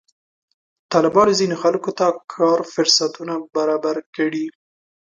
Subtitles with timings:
[0.91, 4.45] طالبانو ځینې خلکو ته کار فرصتونه برابر کړي.